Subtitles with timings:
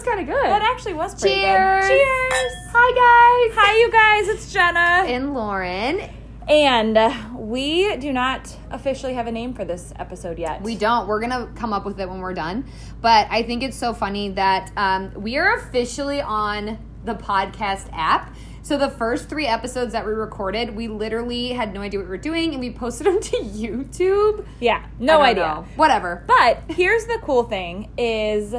[0.00, 0.46] was kind of good.
[0.46, 1.82] That actually was pretty Cheers.
[1.82, 1.88] good.
[1.88, 2.52] Cheers.
[2.72, 3.56] Hi guys.
[3.58, 4.28] Hi, you guys.
[4.28, 5.04] It's Jenna.
[5.06, 6.08] And Lauren.
[6.48, 10.62] And uh, we do not officially have a name for this episode yet.
[10.62, 11.06] We don't.
[11.06, 12.64] We're gonna come up with it when we're done.
[13.02, 18.34] But I think it's so funny that um, we are officially on the podcast app.
[18.62, 22.10] So the first three episodes that we recorded, we literally had no idea what we
[22.10, 24.46] were doing, and we posted them to YouTube.
[24.60, 25.44] Yeah, no idea.
[25.44, 25.66] know.
[25.76, 26.24] Whatever.
[26.26, 28.54] But here's the cool thing is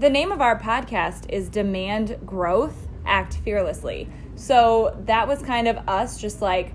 [0.00, 4.08] the name of our podcast is Demand Growth, Act Fearlessly.
[4.34, 6.72] So that was kind of us just like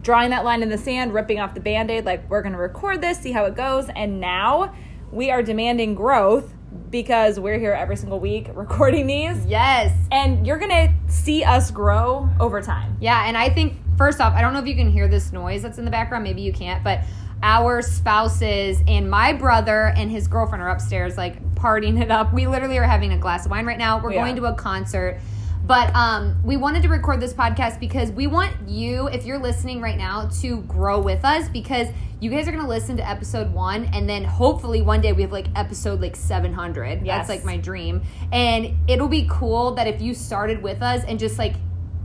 [0.00, 3.18] drawing that line in the sand, ripping off the band-aid, like we're gonna record this,
[3.18, 4.74] see how it goes, and now
[5.12, 6.54] we are demanding growth
[6.88, 9.44] because we're here every single week recording these.
[9.44, 9.94] Yes.
[10.10, 12.96] And you're gonna see us grow over time.
[13.02, 15.60] Yeah, and I think first off, I don't know if you can hear this noise
[15.60, 16.24] that's in the background.
[16.24, 17.00] Maybe you can't, but
[17.42, 21.36] our spouses and my brother and his girlfriend are upstairs, like
[21.66, 22.32] partying it up.
[22.32, 23.98] We literally are having a glass of wine right now.
[24.00, 24.22] We're Yeah.
[24.22, 25.18] going to a concert.
[25.66, 29.80] But um, we wanted to record this podcast because we want you, if you're listening
[29.80, 31.88] right now, to grow with us because
[32.20, 35.22] you guys are going to listen to episode one and then hopefully one day we
[35.22, 37.04] have like episode like 700.
[37.04, 37.26] Yes.
[37.26, 38.02] That's like my dream.
[38.30, 41.56] And it'll be cool that if you started with us and just like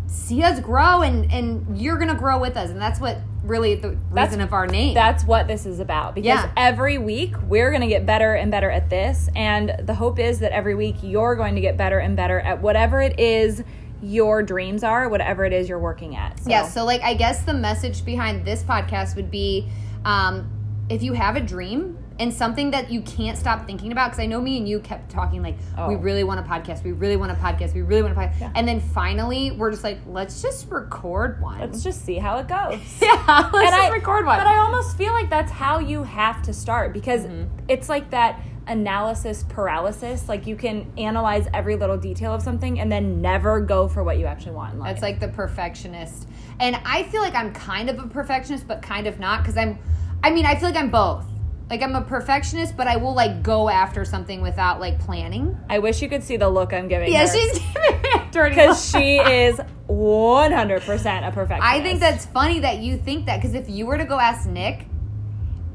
[0.08, 3.18] see us grow and and you're gonna grow with us and that's what
[3.52, 6.50] really the That's- reason of our name That's what this is about because Yeah.
[6.58, 9.30] every week we're going to get better and better at this.
[9.36, 12.62] And the hope is that every week you're going to get better and better at
[12.62, 13.64] whatever it is
[14.02, 16.40] your dreams are, whatever it is you're working at.
[16.40, 19.68] So, yeah so like i guess the message behind this podcast would be
[20.06, 20.50] um
[20.90, 24.26] if you have a dream and something that you can't stop thinking about because i
[24.26, 25.88] know me and you kept talking like Oh.
[25.88, 28.40] we really want a podcast we really want a podcast we really want a podcast
[28.40, 28.52] Yeah.
[28.56, 32.48] and then finally we're just like let's just record one let's just see how it
[32.48, 32.80] goes.
[33.02, 36.04] yeah let's And just I- record one But I almost feel like that's how you
[36.04, 37.46] have to start because Mm-hmm.
[37.68, 40.30] it's like that analysis paralysis.
[40.30, 44.18] Like you can analyze every little detail of something and then never go for what
[44.20, 44.94] you actually want in life.
[44.96, 46.28] That's like the perfectionist.
[46.60, 49.78] And I feel like I'm kind of a perfectionist, but kind of not because I'm,
[50.24, 51.26] I mean, I feel like I'm both.
[51.72, 55.58] Like I'm a perfectionist, but I will like go after something without like planning.
[55.70, 57.34] I wish you could see the look I'm giving Yeah, her.
[57.34, 61.64] she's giving me a dirty because she is 100% a perfectionist.
[61.64, 64.50] I think that's funny that you think that because if you were to go ask
[64.50, 64.86] Nick,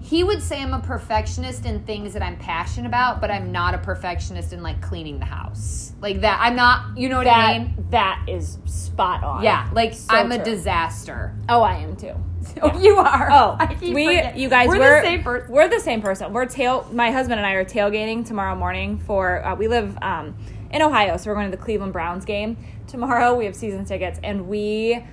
[0.07, 3.75] he would say I'm a perfectionist in things that I'm passionate about, but I'm not
[3.75, 5.95] a perfectionist in like cleaning the house.
[6.01, 6.97] Like that, I'm not.
[6.97, 7.87] You know what that I mean?
[7.91, 9.43] that is spot on.
[9.43, 11.35] Yeah, like So I'm a disaster.
[11.49, 12.15] Oh, I am too.
[12.63, 13.29] Oh, you are.
[13.31, 14.41] Oh, I keep we forgetting.
[14.41, 15.51] you guys we're, we're the same person.
[15.53, 16.33] We're the same person.
[16.33, 16.89] We're tail.
[16.93, 19.45] My husband and I are tailgating tomorrow morning for.
[19.45, 20.37] Uh, we live um,
[20.71, 22.57] in Ohio, so we're going to the Cleveland Browns game
[22.87, 23.35] tomorrow.
[23.35, 25.05] We have season tickets, and we.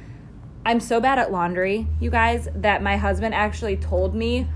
[0.65, 4.47] I'm so bad at laundry, you guys, that my husband actually told me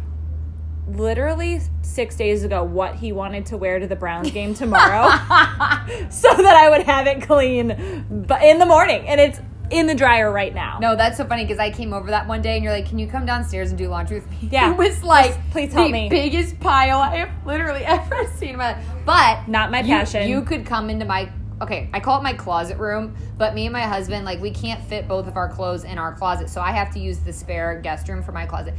[0.88, 5.10] literally six days ago what he wanted to wear to the Browns game tomorrow,
[6.10, 9.40] so that I would have it clean, but in the morning, and it's
[9.70, 10.80] in the dryer right now.
[10.80, 13.00] No, that's so funny because I came over that one day and you're like, "Can
[13.00, 14.72] you come downstairs and do laundry with me?" Yeah.
[14.74, 16.10] it was like, please help the me.
[16.10, 18.86] biggest pile I have literally ever seen in my life.
[19.06, 20.30] But Not my you- passion.
[20.30, 21.30] You could come into my
[21.62, 21.90] okay.
[21.94, 25.06] I call it my closet room, but me and my husband like we can't fit
[25.06, 28.08] both of our clothes in our closet, so I have to use the spare guest
[28.08, 28.74] room for my closet.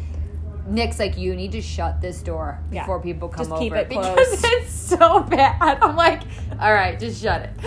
[0.68, 2.82] Nick's like, you need to shut this door Yeah.
[2.82, 4.44] before people come Just over keep it because closed.
[4.46, 5.78] it's so bad.
[5.82, 6.22] I'm like,
[6.60, 7.50] all right, just shut it.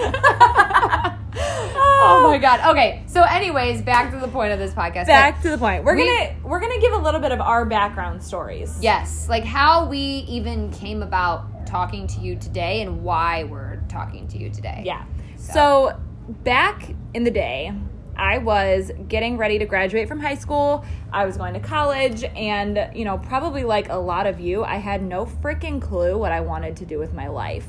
[1.34, 2.70] oh my god.
[2.72, 5.08] Okay, so anyways, back to the point of this podcast.
[5.08, 5.84] back to the point.
[5.84, 8.78] We're We- gonna we're gonna give a little bit of our background stories.
[8.82, 14.28] Yes, like how we even came about talking to you today and why we're talking
[14.30, 14.84] to you today.
[14.86, 15.06] Yeah.
[15.38, 16.00] So
[16.44, 17.74] back in the day,
[18.16, 20.86] I was getting ready to graduate from high school.
[21.12, 24.76] I was going to college, and you know, probably like a lot of you, I
[24.76, 27.66] had no freaking clue what I wanted to do with my life.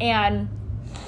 [0.00, 0.48] And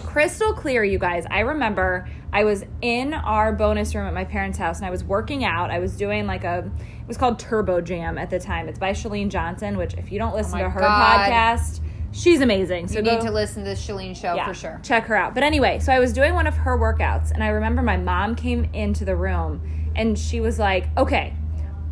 [0.05, 1.27] crystal clear, you guys.
[1.31, 5.05] I remember I was in our bonus room at my parents' house and I was
[5.05, 5.71] working out.
[5.71, 6.71] I was doing like a,
[7.01, 8.69] it was called Turbo Jam at the time.
[8.69, 11.31] It's by Chalene Johnson, which if you don't listen Oh to her God.
[11.31, 11.81] podcast,
[12.13, 12.89] she's amazing.
[12.89, 14.81] So You go, need to listen to this Chalene show yeah, for sure.
[14.83, 15.35] Check her out.
[15.35, 18.35] But anyway, so I was doing one of her workouts and I remember my mom
[18.35, 19.61] came into the room
[19.95, 21.35] and she was like, okay,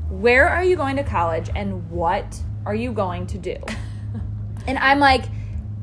[0.08, 3.56] where are you going to college and what are you going to do?
[4.66, 5.24] and I'm like,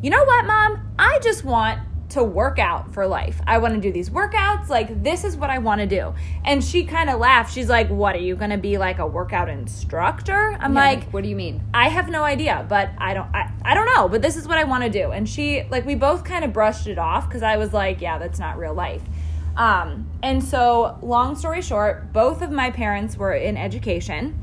[0.02, 0.94] you know what, mom?
[0.98, 1.80] I just want
[2.12, 3.42] to work out for life.
[3.48, 4.70] I want to do these workouts.
[4.70, 6.14] Like, this is what I want to do.
[6.46, 7.54] And she kind of laughed.
[7.54, 10.58] She's like, What are you going to be like a workout instructor?
[10.60, 11.62] I'm Yeah, like, what do you mean?
[11.74, 14.58] I have no idea, but I don't I, I don't know, but this is what
[14.58, 15.12] I want to do.
[15.12, 18.18] And she like we both kind of brushed it off cuz I was like, yeah,
[18.18, 19.02] that's not real life.
[19.58, 24.38] Um and so long story short, both of my parents were in education.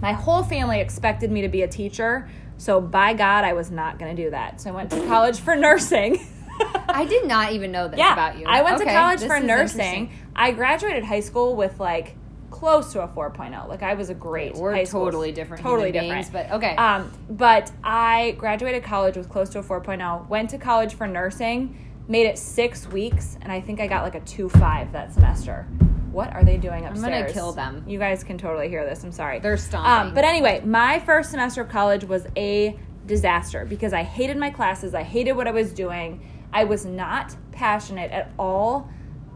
[0.00, 3.98] My whole family expected me to be a teacher, so by God, I was not
[3.98, 4.60] going to do that.
[4.60, 6.26] So I went to college for nursing.
[6.88, 8.46] I did not even know this yeah, about you.
[8.46, 10.10] I went Okay, to college for nursing.
[10.36, 12.16] I graduated high school with like
[12.50, 13.68] close to a 4.0.
[13.68, 14.54] Like I was a great.
[14.54, 16.12] We're high school- totally different Totally different.
[16.14, 16.76] beings, but okay.
[16.76, 20.28] Um, but I graduated college with close to a 4.0.
[20.28, 21.76] Went to college for nursing.
[22.06, 25.66] Made it six weeks, and I think I got like a two five that semester.
[26.12, 27.02] What are they doing upstairs?
[27.12, 27.82] I'm gonna kill them.
[27.88, 29.02] You guys can totally hear this.
[29.02, 29.40] I'm sorry.
[29.40, 30.08] They're stomping.
[30.08, 34.50] Um, but anyway, my first semester of college was a disaster because I hated my
[34.50, 34.94] classes.
[34.94, 36.20] I hated what I was doing.
[36.54, 38.88] I was not passionate at all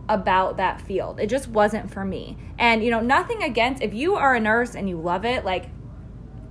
[0.08, 1.20] about that field.
[1.20, 2.38] It just wasn't for me.
[2.58, 5.66] And you know, nothing against if you are a nurse and you love it, like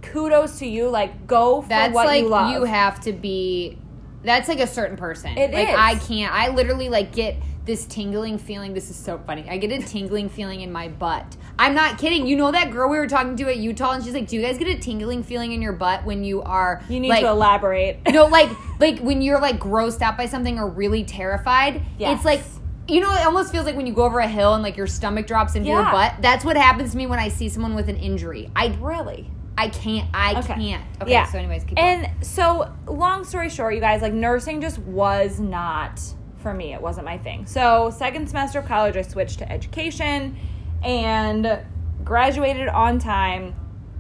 [0.02, 0.90] kudos to you.
[0.90, 2.52] Like go for That's what like you love.
[2.52, 3.80] You have to be.
[4.24, 5.38] That's like a certain person.
[5.38, 5.76] It like is.
[5.76, 6.34] I can't.
[6.34, 7.38] I literally like get
[7.68, 8.74] this tingling feeling.
[8.74, 9.46] This is so funny.
[9.48, 11.38] I get a tingling feeling in my butt.
[11.60, 12.26] I'm not kidding.
[12.26, 14.42] You know that girl we were talking to at Utah, and she's like, "Do you
[14.42, 17.30] guys get a tingling feeling in your butt when you are you need like, to
[17.30, 18.00] elaborate.
[18.10, 18.50] no, like
[18.80, 21.84] like when you're like grossed out by something or really terrified.
[22.00, 22.16] Yes.
[22.18, 22.42] It's like
[22.88, 24.88] you know, it almost feels like when you go over a hill and like your
[24.88, 26.16] stomach drops into your butt.
[26.22, 28.50] That's what happens to me when I see someone with an injury.
[28.56, 29.30] I really.
[29.58, 30.08] I can't.
[30.14, 30.54] I Okay.
[30.54, 30.86] can't.
[31.02, 31.12] Okay.
[31.12, 31.26] yeah.
[31.26, 32.06] So, anyways, keep going.
[32.06, 36.00] and so long story short, you guys, like nursing just was not
[36.48, 36.74] for me.
[36.74, 37.46] It wasn't my thing.
[37.46, 40.38] So second semester of college, I switched to education
[40.82, 41.60] and
[42.06, 43.54] graduated on time.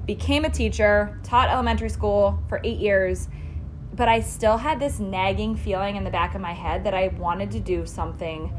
[0.05, 3.27] Became a teacher, taught elementary school for eight years,
[3.93, 7.09] but I still had this nagging feeling in the back of my head that I
[7.19, 8.53] wanted to do something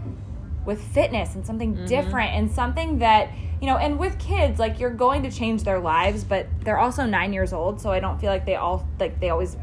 [0.67, 1.87] with fitness and something Mm-hmm.
[1.87, 3.31] different and something that
[3.63, 7.07] you know and with kids like you're going to change their lives but they're also
[7.07, 9.57] nine years old so i don't feel like they all like they always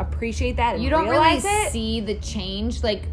[0.00, 3.04] appreciate that and you don't really it see the change like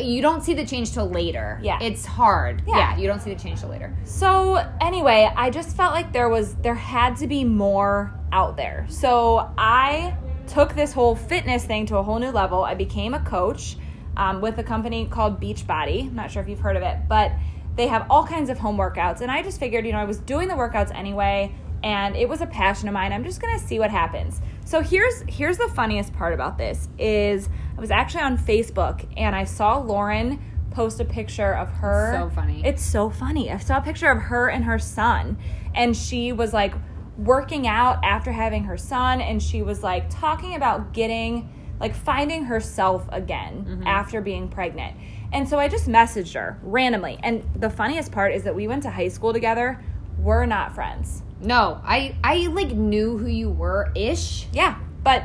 [0.00, 1.60] you don't see the change till later.
[1.62, 1.78] Yeah.
[1.80, 2.62] it's hard.
[2.66, 2.78] Yeah.
[2.78, 3.94] yeah, you don't see the change till later.
[4.04, 8.86] So anyway i just felt like there was there had to be more out there.
[8.88, 10.16] So i
[10.46, 12.64] took this whole fitness thing to a whole new level.
[12.64, 13.76] I became a coach
[14.16, 16.06] um, with a company called beachbody.
[16.08, 17.32] I'm not sure if you've heard of it but
[17.74, 19.20] they have all kinds of home workouts.
[19.20, 21.54] And i just figured you know i was doing the workouts anyway
[21.84, 23.12] and it was a passion of mine.
[23.12, 24.40] I'm just gonna see what happens.
[24.64, 29.34] So here's here's the funniest part about this is i was actually on facebook and
[29.36, 30.38] i saw lauren
[30.70, 32.14] post a picture of her.
[32.18, 32.62] So funny.
[32.64, 33.50] it's so funny.
[33.50, 35.36] I saw a picture of her and her son
[35.74, 36.72] and she was like
[37.18, 42.44] working out after having her son and she was like talking about getting like finding
[42.44, 43.86] herself again Mm-hmm.
[43.86, 44.96] after being pregnant.
[45.30, 47.18] And so i just messaged her randomly.
[47.22, 49.78] And the funniest part is that we went to high school together.
[50.18, 51.22] We're not friends.
[51.42, 55.24] No i i like knew who you were ish yeah but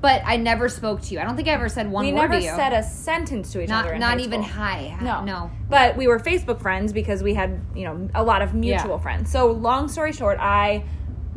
[0.00, 2.18] but i never spoke to you i don't think i ever said one we word
[2.20, 5.50] never to you said a sentence to each not other not even hi No, no
[5.68, 8.98] But we were Facebook friends because we had, you know, a lot of mutual Yeah.
[9.02, 9.30] friends.
[9.30, 10.84] So long story short, I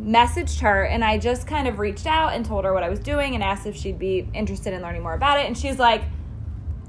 [0.02, 3.00] messaged her and I just kind of reached out and told her what I was
[3.00, 5.46] doing and asked if she'd be interested in learning more about it.
[5.48, 6.04] And she's like,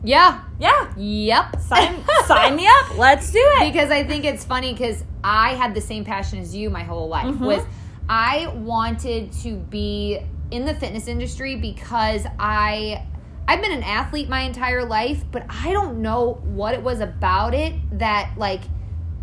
[0.05, 2.97] yeah "Yeah, yep sign sign me up.
[2.99, 6.55] Let's do it." because I think it's funny because I had the same passion as
[6.55, 7.45] you my whole life Mm-hmm.
[7.45, 7.63] was
[8.09, 10.21] I wanted to be
[10.53, 13.07] in the fitness industry because I
[13.49, 17.55] I've been an athlete my entire life, but I don't know what it was about
[17.55, 18.63] it that like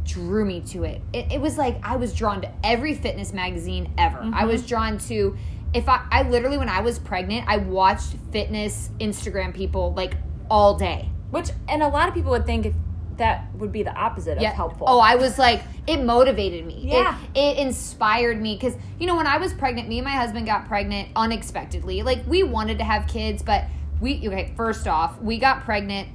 [0.04, 1.02] drew me to it.
[1.14, 4.20] It, it was like I was drawn to every fitness magazine ever.
[4.34, 4.68] I was mm-hmm.
[4.68, 5.38] drawn to
[5.74, 10.16] if I I literally when I was pregnant, I watched fitness Instagram people like
[10.50, 11.10] all day.
[11.30, 12.74] Which and a lot of people would think if
[13.19, 14.88] that would be the opposite of helpful.
[14.90, 16.81] Oh, I was like, it motivated me.
[16.85, 17.18] Yeah.
[17.35, 20.45] It, it inspired me because, you know, when I was pregnant, me and my husband
[20.45, 22.02] got pregnant unexpectedly.
[22.02, 23.66] Like, we wanted to have kids, but
[24.02, 26.09] we, okay, first off, we got pregnant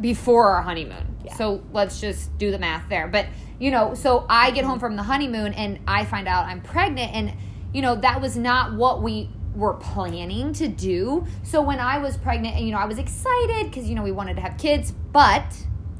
[0.00, 1.16] before our honeymoon.
[1.24, 1.34] Yeah.
[1.34, 3.08] So let's just do the math there.
[3.08, 3.26] But,
[3.58, 7.14] you know, so I get home from the honeymoon and I find out I'm pregnant.
[7.14, 7.32] And,
[7.72, 11.26] you know, that was not what we were planning to do.
[11.42, 14.12] So when I was pregnant, and, you know, I was excited because, you know, we
[14.12, 15.44] wanted to have kids, but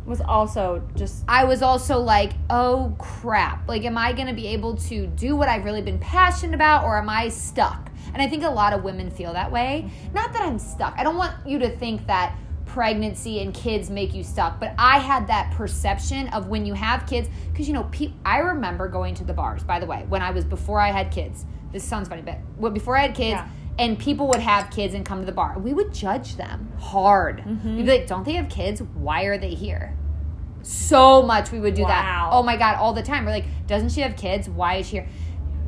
[0.07, 3.69] was also just I was also like, oh crap.
[3.69, 6.85] Like, am I going to be able to do what I've really been passionate about
[6.85, 7.91] or am I stuck?
[8.15, 9.91] And I think a lot of women feel that way.
[10.15, 10.95] Not that I'm stuck.
[10.97, 12.37] I don't want you to think that
[12.67, 17.07] pregnancy and kids make you stuck, but I had that perception of when you have
[17.07, 20.21] kids, because, you know, pe- I remember going to the bars, by the way, when
[20.23, 21.45] I was before I had kids.
[21.73, 23.49] This sounds funny, but when- before I had kids, Yeah.
[23.79, 25.59] And people would have kids and come to the bar.
[25.59, 27.39] We would judge them hard.
[27.41, 27.77] Mm-hmm.
[27.77, 28.81] We'd be like, don't they have kids?
[28.83, 29.97] Why are they here?
[30.63, 32.29] So much we would do that.
[32.33, 33.25] Oh my God, all the time.
[33.25, 34.49] We're like, doesn't she have kids?
[34.49, 35.09] Why is she here?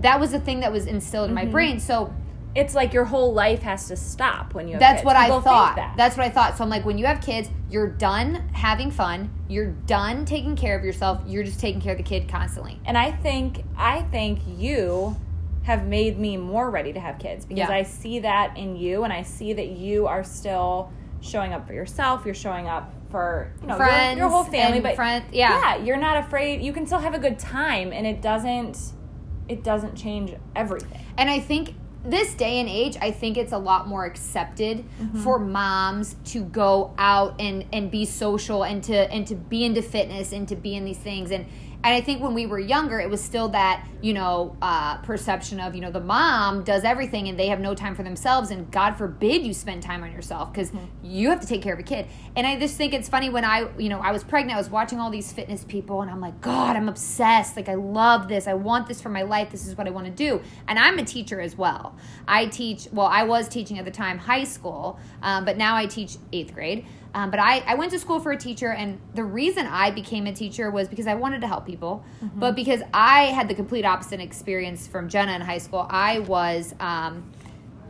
[0.00, 1.46] That was the thing that was instilled in Mm-hmm.
[1.46, 1.78] my brain.
[1.80, 2.12] So
[2.54, 5.04] it's like your whole life has to stop when you have that's kids.
[5.06, 5.76] what I People think thought.
[5.76, 5.94] that.
[5.96, 6.56] That's what I thought.
[6.56, 9.30] So I'm like, when you have kids, you're done having fun.
[9.48, 11.20] You're done taking care of yourself.
[11.26, 12.80] You're just taking care of the kid constantly.
[12.84, 15.14] And I think I think you
[15.68, 17.76] have made me more ready to have kids because Yeah.
[17.80, 21.74] I see that in you and I see that you are still showing up for
[21.74, 22.24] yourself.
[22.24, 25.76] You're showing up for you know your- Friends your, whole family, but friend- yeah.
[25.76, 26.62] yeah, you're not afraid.
[26.62, 28.78] You can still have a good time, and it doesn't
[29.48, 31.00] it doesn't change everything.
[31.18, 35.18] And I think this day and age, I think it's a lot more accepted Mm-hmm.
[35.22, 39.82] for moms to go out and and be social and to and to be into
[39.82, 41.44] fitness and to be in these things and
[41.84, 45.60] and I think when we were younger, it was still that you know uh, perception
[45.60, 48.68] of you know the mom does everything and they have no time for themselves, and
[48.70, 50.72] God forbid you spend time on yourself because
[51.04, 52.06] you have to take care of a kid.
[52.34, 54.70] And I just think it's funny when I you know I was pregnant, I was
[54.70, 57.54] watching all these fitness people, and I'm like, God, I'm obsessed.
[57.54, 58.48] Like I love this.
[58.48, 59.50] I want this for my life.
[59.50, 60.42] This is what I want to do.
[60.66, 61.96] And I'm a teacher as well.
[62.26, 62.88] I teach.
[62.92, 66.54] Well, I was teaching at the time high school, um, but now I teach eighth
[66.54, 66.86] grade.
[67.14, 70.26] Um, but I, I went to school for a teacher, and the reason I became
[70.26, 72.04] a teacher was because I wanted to help people,
[72.36, 75.86] but because I had the complete opposite experience from Jenna in high school.
[75.88, 77.30] I was um,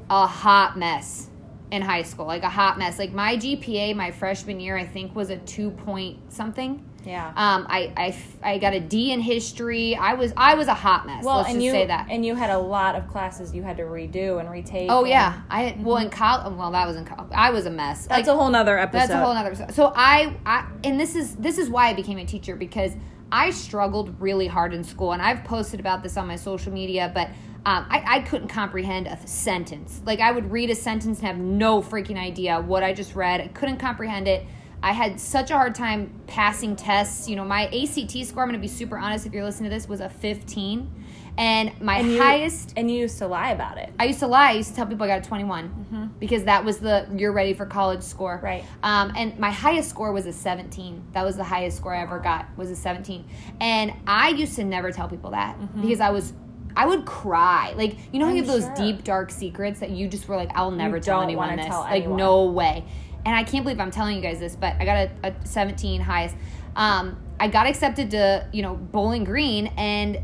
[0.08, 1.28] a hot mess
[1.70, 2.98] in high school, like a hot mess.
[2.98, 6.84] Like my GPA my freshman year, I think, was a two point something.
[7.08, 7.28] Yeah.
[7.28, 9.96] Um, I, I, I got a D in history.
[9.96, 11.24] I was I was a hot mess.
[11.24, 12.08] Well, let's and just you say that.
[12.10, 14.90] and you had a lot of classes you had to redo and retake.
[14.90, 16.52] oh and yeah, I well in college.
[16.54, 17.32] Well, that was in college.
[17.34, 18.06] I was a mess.
[18.06, 18.98] that's a whole nother episode.
[18.98, 19.72] That's a whole nother.
[19.72, 22.92] So I, I, and this is this is why I became a teacher because
[23.32, 27.10] I struggled really hard in school, and I've posted about this on my social media,
[27.14, 27.30] but.
[27.66, 30.00] Um, I, I couldn't comprehend a sentence.
[30.06, 33.42] Like I would read a sentence and have no freaking idea what I just read.
[33.42, 34.46] I couldn't comprehend it.
[34.82, 37.28] I had such a hard time passing tests.
[37.28, 39.76] You know, my ACT score, I'm going to be super honest if you're listening to
[39.76, 40.94] this, was a 15.
[41.37, 43.92] And my and you, highest and you used to lie about it.
[44.00, 44.49] I used to lie.
[44.49, 47.54] I used to tell people I got a 21 because that was the you're ready
[47.54, 48.37] for college score.
[48.38, 48.44] Mm-hmm.
[48.44, 48.64] Right.
[48.82, 51.00] Um, and my highest score was a 17.
[51.12, 53.25] That was the highest score I ever got was a 17.
[53.61, 56.32] And I used to never tell people that because I was
[56.76, 57.73] I would cry.
[57.76, 58.50] Like you know how you Mm-hmm.
[58.50, 58.92] have those sure.
[58.92, 61.66] deep dark secrets that you just were like I'll never tell anyone this.
[61.66, 62.85] tell like no way.
[63.25, 66.00] And I can't believe I'm telling you guys this, but I got a, a 17
[66.00, 66.37] highest.
[66.76, 70.18] Um, I got accepted to you know Bowling Green and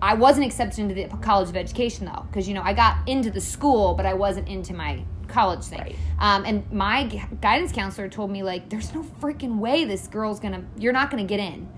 [0.00, 3.30] I wasn't accepted into the College of Education though, because you know I got into
[3.30, 5.80] the school, but I wasn't into my college thing.
[5.80, 5.96] Right.
[6.18, 10.38] Um, and my gu- guidance counselor told me like, "There's no freaking way this girl's
[10.38, 10.64] gonna.
[10.78, 11.68] You're not gonna get in."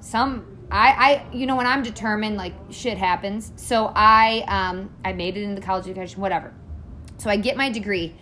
[0.00, 3.52] Some I, I you know when I'm determined, like shit happens.
[3.56, 6.52] So I um, I made it into the College of Education, whatever.
[7.18, 8.14] So I get my degree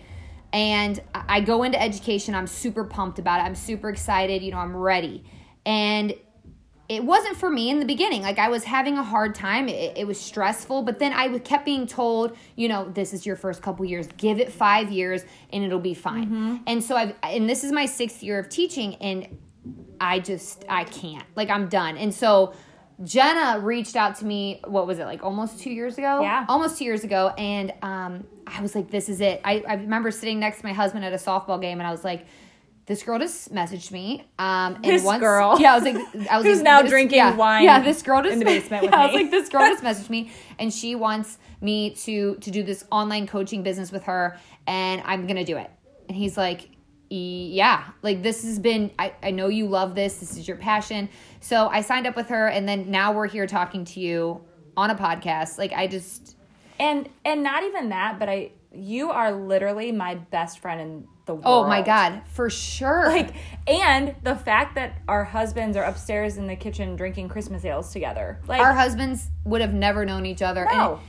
[0.51, 2.35] and I go into education.
[2.35, 3.43] I'm super pumped about it.
[3.43, 4.41] I'm super excited.
[4.41, 5.23] You know, I'm ready.
[5.65, 6.13] And
[6.89, 8.23] it wasn't for me in the beginning.
[8.23, 9.69] Like I was having a hard time.
[9.69, 13.35] It, it was stressful, but then I kept being told, you know, this is your
[13.35, 14.07] first couple years.
[14.17, 16.25] Give it five years, and it'll be fine.
[16.25, 16.55] Mm-hmm.
[16.65, 19.37] And so I've, and this is my sixth year of teaching, and
[20.01, 21.25] I just I can't.
[21.35, 21.95] Like I'm done.
[21.95, 22.53] And so
[23.03, 24.59] Jenna reached out to me.
[24.65, 25.23] What was it like?
[25.23, 26.21] Almost two years ago.
[26.21, 26.45] Yeah.
[26.49, 30.11] almost two years ago, and um, I was like, "This is it." I, I remember
[30.11, 32.25] sitting next to my husband at a softball game, and I was like.
[32.85, 34.23] This girl just messaged me.
[34.39, 35.59] Um, and This once, girl.
[35.61, 38.01] yeah, I was like, I was Who's like, now this- drinking yeah, wine Yeah, this
[38.01, 40.31] girl just in the basement with yeah, I was like, this girl just messaged me,
[40.57, 45.27] and she wants me to to do this online coaching business with her, and I'm
[45.27, 45.69] gonna do it.
[46.07, 46.69] And he's like, "E-
[47.09, 48.91] yeah, like this has been.
[48.99, 50.15] I I know you love this.
[50.17, 51.09] This is your passion.
[51.39, 54.41] So I signed up with her, and then now we're here talking to you
[54.77, 55.57] on a podcast.
[55.57, 56.35] Like I just.
[56.79, 61.33] And and not even that, but I you are literally my best friend in the
[61.33, 61.45] world.
[61.45, 63.07] Oh my god, for sure.
[63.07, 63.33] Like
[63.67, 68.39] and the fact that our husbands are upstairs in the kitchen drinking Christmas ales together.
[68.47, 70.65] Like our husbands would have never known each other.
[70.71, 70.99] no.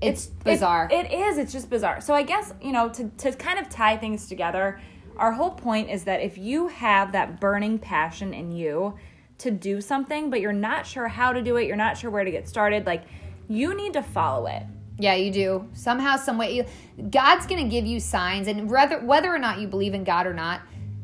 [0.00, 0.88] And it, it's, It- bizarre.
[0.90, 1.36] it is.
[1.38, 2.00] It's just bizarre.
[2.00, 4.80] So I guess, you know, to, to kind of tie things together,
[5.16, 8.94] our whole point is that if you have that burning passion in you
[9.38, 12.24] to do something, but you're not sure how to do it, you're not sure where
[12.24, 13.04] to get started, like
[13.48, 14.62] you need to follow it.
[14.98, 15.68] Yeah, you do.
[15.72, 16.66] Somehow, some way,
[17.10, 20.34] God's gonna give you signs, and whether whether or not you believe in God or
[20.34, 20.60] not,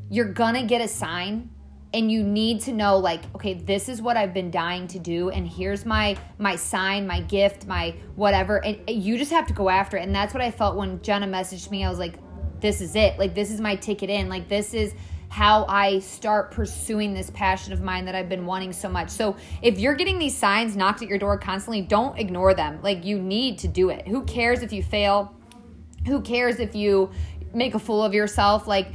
[0.09, 1.51] you're gonna get a sign,
[1.93, 5.31] and you need to know, like, okay, this is what I've been dying to do,
[5.31, 9.69] and here's my my sign, my gift, my whatever, and you just have to go
[9.69, 10.05] after it.
[10.05, 11.85] And that's what I felt when Jenna messaged me.
[11.85, 12.15] I was like,
[12.61, 13.19] this is it.
[13.19, 14.29] Like, this is my ticket in.
[14.29, 14.95] Like, this is
[15.31, 19.11] how I start pursuing this passion of mine that I've been wanting so much.
[19.11, 22.81] So if you're getting these signs knocked at your door constantly, don't ignore them.
[22.83, 24.09] Like you need to do it.
[24.09, 25.33] Who cares if you fail?
[26.07, 27.11] Who cares if you
[27.55, 28.67] make a fool of yourself?
[28.67, 28.89] Like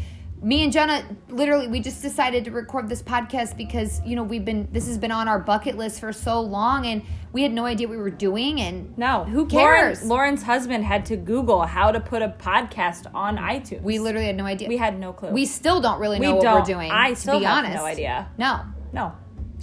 [0.46, 4.46] me and Jenna literally we just decided to record this podcast because, you know, we've
[4.46, 7.02] been this has been on our bucket list for so long and
[7.34, 9.24] we had no idea what we were doing and No.
[9.24, 10.04] who Lauren- cares?
[10.06, 13.82] Lauren's husband had to Google how to put a podcast on iTunes.
[13.82, 14.70] we literally had no idea.
[14.70, 15.32] we had no clue.
[15.32, 16.60] we still don't really We know what don't.
[16.60, 16.92] we're doing.
[16.92, 17.76] I to still be have honest.
[17.78, 18.28] no idea.
[18.38, 18.60] No.
[18.94, 19.14] no.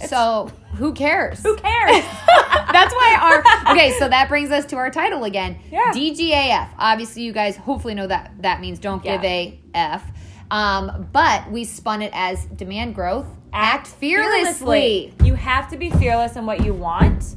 [0.07, 1.39] So who cares?
[1.43, 2.03] Who cares?
[2.73, 3.17] That's why
[3.65, 3.91] our okay.
[3.99, 5.59] So that brings us to our title again.
[5.71, 5.91] Yeah.
[5.93, 6.69] DGAF.
[6.77, 9.29] Obviously, you guys hopefully know that that means don't give Yeah.
[9.29, 10.11] a f.
[10.51, 15.13] Um, but we spun it as demand growth, act fearlessly.
[15.23, 17.35] You have to be fearless in what you want.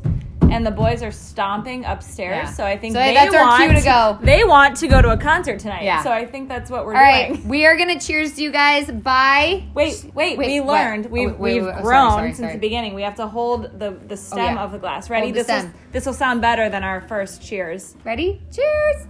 [0.48, 2.50] And the boys are stomping upstairs, Yeah.
[2.50, 4.18] so I think So they that's our want cue to go.
[4.22, 5.82] They want to go to a concert tonight.
[5.82, 6.02] Yeah.
[6.04, 7.48] So I think that's what we're All right, doing.
[7.48, 8.88] we are gonna cheers to you guys.
[8.88, 9.64] Bye.
[9.74, 11.06] Wait, wait, Wait, we learned.
[11.06, 12.52] Oh, We've, wait, wait, we've wait, oh, sorry, grown sorry, since sorry.
[12.52, 12.94] the beginning.
[12.94, 14.62] We have to hold the, the stem yeah.
[14.62, 15.10] of the glass.
[15.10, 15.26] Ready?
[15.26, 17.96] Hold this will, this will sound better than our first cheers.
[18.04, 18.40] Ready?
[18.54, 19.08] Cheers.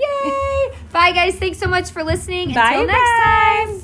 [0.00, 0.74] Yay!
[0.92, 1.36] Bye, guys.
[1.36, 2.52] Thanks so much for listening.
[2.54, 3.68] Bye, Until next guys.
[3.68, 3.78] time.